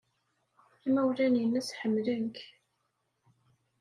[0.87, 2.37] Imawlan-nnes ḥemmlen-k.